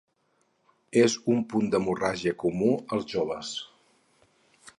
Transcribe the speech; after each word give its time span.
És 1.01 1.17
un 1.35 1.43
punt 1.51 1.69
d'hemorràgia 1.75 2.33
comú 2.45 2.71
als 2.99 3.07
joves. 3.13 3.53